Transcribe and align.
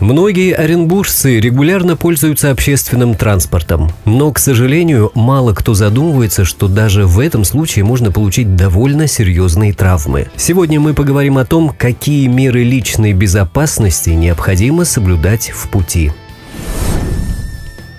Многие 0.00 0.52
оренбуржцы 0.52 1.40
регулярно 1.40 1.96
пользуются 1.96 2.50
общественным 2.50 3.14
транспортом, 3.14 3.90
но, 4.04 4.30
к 4.30 4.38
сожалению, 4.38 5.10
мало 5.14 5.54
кто 5.54 5.72
задумывается, 5.72 6.44
что 6.44 6.68
даже 6.68 7.06
в 7.06 7.18
этом 7.18 7.44
случае 7.44 7.84
можно 7.84 8.12
получить 8.12 8.56
довольно 8.56 9.06
серьезные 9.06 9.72
травмы. 9.72 10.28
Сегодня 10.36 10.80
мы 10.80 10.92
поговорим 10.92 11.38
о 11.38 11.46
том, 11.46 11.74
какие 11.76 12.26
меры 12.26 12.62
личной 12.62 13.14
безопасности 13.14 14.10
необходимо 14.10 14.84
соблюдать 14.84 15.50
в 15.50 15.70
пути. 15.70 16.12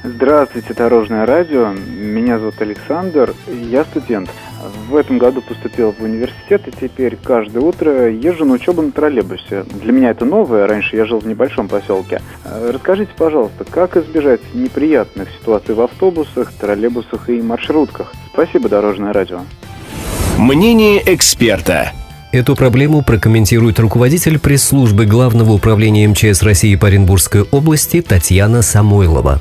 Здравствуйте, 0.03 0.73
Дорожное 0.75 1.25
радио. 1.25 1.71
Меня 1.71 2.37
зовут 2.37 2.61
Александр, 2.61 3.33
я 3.47 3.83
студент. 3.83 4.29
В 4.89 4.95
этом 4.95 5.17
году 5.17 5.41
поступил 5.41 5.91
в 5.91 6.01
университет 6.01 6.67
и 6.67 6.71
теперь 6.71 7.17
каждое 7.21 7.59
утро 7.59 8.09
езжу 8.09 8.45
на 8.45 8.53
учебу 8.53 8.81
на 8.81 8.91
троллейбусе. 8.91 9.63
Для 9.81 9.91
меня 9.91 10.11
это 10.11 10.25
новое, 10.25 10.67
раньше 10.67 10.95
я 10.95 11.05
жил 11.05 11.19
в 11.19 11.27
небольшом 11.27 11.67
поселке. 11.67 12.21
Э, 12.45 12.71
расскажите, 12.73 13.11
пожалуйста, 13.17 13.65
как 13.65 13.97
избежать 13.97 14.41
неприятных 14.53 15.29
ситуаций 15.39 15.75
в 15.75 15.81
автобусах, 15.81 16.51
троллейбусах 16.53 17.29
и 17.29 17.41
маршрутках? 17.41 18.13
Спасибо, 18.33 18.69
Дорожное 18.69 19.13
радио. 19.13 19.41
Мнение 20.37 21.01
эксперта. 21.05 21.91
Эту 22.31 22.55
проблему 22.55 23.03
прокомментирует 23.03 23.79
руководитель 23.79 24.37
пресс-службы 24.37 25.05
Главного 25.05 25.53
управления 25.53 26.07
МЧС 26.07 26.43
России 26.43 26.75
по 26.75 26.87
Оренбургской 26.87 27.43
области 27.51 28.01
Татьяна 28.01 28.61
Самойлова. 28.61 29.39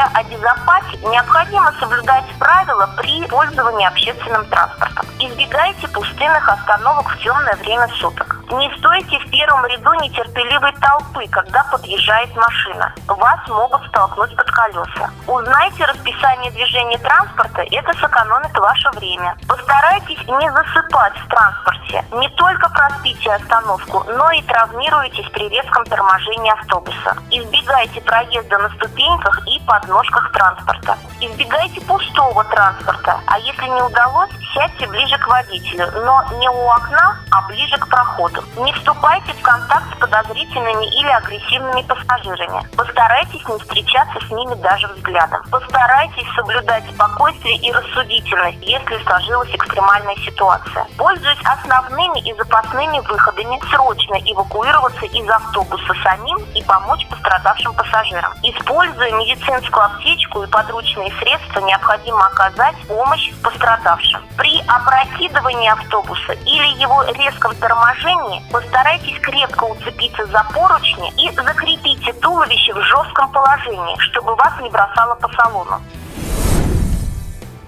Чтобы 0.00 0.08
себя 0.08 0.10
обезопасить, 0.14 1.02
необходимо 1.02 1.72
соблюдать 1.78 2.24
правила 2.38 2.88
при 2.96 3.26
пользовании 3.26 3.86
общественным 3.86 4.44
транспортом. 4.46 5.06
Избегайте 5.18 5.88
пустынных 5.88 6.48
остановок 6.48 7.10
в 7.10 7.22
темное 7.22 7.54
время 7.56 7.88
суток. 8.00 8.39
Не 8.50 8.68
стойте 8.78 9.16
в 9.18 9.30
первом 9.30 9.64
ряду 9.66 9.94
нетерпеливой 10.02 10.72
толпы, 10.80 11.26
когда 11.28 11.62
подъезжает 11.70 12.34
машина. 12.34 12.92
Вас 13.06 13.38
могут 13.46 13.86
столкнуть 13.86 14.34
под 14.34 14.50
колеса. 14.50 15.10
Узнайте 15.28 15.84
расписание 15.84 16.50
движения 16.50 16.98
транспорта, 16.98 17.62
это 17.70 17.92
сэкономит 18.00 18.56
ваше 18.58 18.90
время. 18.90 19.36
Постарайтесь 19.46 20.18
не 20.26 20.50
засыпать 20.50 21.16
в 21.16 21.28
транспорте. 21.28 22.04
Не 22.12 22.28
только 22.30 22.68
проспите 22.70 23.32
остановку, 23.32 24.04
но 24.08 24.30
и 24.32 24.42
травмируйтесь 24.42 25.28
при 25.30 25.48
резком 25.48 25.84
торможении 25.84 26.52
автобуса. 26.52 27.16
Избегайте 27.30 28.00
проезда 28.00 28.58
на 28.58 28.70
ступеньках 28.70 29.46
и 29.46 29.60
подножках 29.64 30.32
транспорта. 30.32 30.98
Избегайте 31.20 31.80
пустого 31.82 32.44
транспорта, 32.44 33.20
а 33.26 33.38
если 33.38 33.66
не 33.66 33.82
удалось, 33.82 34.30
сядьте 34.54 34.86
ближе 34.88 35.18
к 35.18 35.28
водителю, 35.28 35.86
но 36.04 36.24
не 36.38 36.48
у 36.48 36.68
окна, 36.68 37.16
а 37.30 37.42
ближе 37.48 37.76
к 37.78 37.88
проходу. 37.88 38.39
Не 38.56 38.72
вступайте 38.72 39.32
в 39.32 39.42
контакт 39.42 39.86
с 39.94 39.98
подозрительными 39.98 40.86
или 40.86 41.08
агрессивными 41.08 41.82
пассажирами. 41.82 42.66
Постарайтесь 42.76 43.46
не 43.48 43.58
встречаться 43.58 44.18
с 44.26 44.30
ними 44.30 44.54
даже 44.56 44.86
взглядом. 44.88 45.42
Постарайтесь 45.50 46.26
соблюдать 46.34 46.84
спокойствие 46.94 47.56
и 47.56 47.72
рассудительность, 47.72 48.58
если 48.62 49.02
сложилась 49.04 49.50
экстремальная 49.50 50.16
ситуация. 50.16 50.86
Пользуясь 50.96 51.38
основными 51.44 52.20
и 52.28 52.34
запасными 52.34 52.98
выходами, 53.00 53.60
срочно 53.70 54.14
эвакуироваться 54.14 55.06
из 55.06 55.28
автобуса 55.28 55.94
самим 56.02 56.38
и 56.54 56.62
помочь 56.62 57.06
пострадавшим 57.08 57.74
пассажирам. 57.74 58.32
Используя 58.42 59.12
медицинскую 59.12 59.84
аптечку 59.84 60.42
и 60.42 60.46
подручные 60.46 61.12
средства, 61.18 61.60
необходимо 61.60 62.26
оказать 62.26 62.76
помощь 62.86 63.32
пострадавшим. 63.42 64.22
При 64.36 64.60
опрокидывании 64.66 65.70
автобуса 65.70 66.32
или 66.32 66.80
его 66.80 67.02
резком 67.04 67.54
торможении 67.56 68.29
постарайтесь 68.50 69.18
крепко 69.20 69.64
уцепиться 69.64 70.26
за 70.26 70.44
поручни 70.52 71.10
и 71.16 71.34
закрепите 71.34 72.12
туловище 72.20 72.72
в 72.72 72.82
жестком 72.82 73.30
положении, 73.32 73.98
чтобы 73.98 74.34
вас 74.36 74.52
не 74.60 74.70
бросало 74.70 75.14
по 75.16 75.28
салону. 75.28 75.80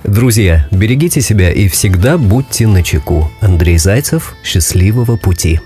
Друзья, 0.05 0.67
берегите 0.71 1.21
себя 1.21 1.51
и 1.51 1.69
всегда 1.69 2.19
будьте 2.19 2.67
начеку. 2.67 3.31
Андрей 3.41 3.79
Зайцев, 3.79 4.35
счастливого 4.45 5.17
пути. 5.17 5.61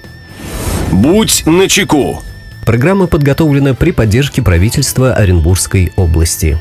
Будь 0.92 1.44
начеку. 1.46 2.22
Программа 2.64 3.06
подготовлена 3.06 3.74
при 3.74 3.92
поддержке 3.92 4.42
правительства 4.42 5.14
Оренбургской 5.14 5.92
области. 5.96 6.60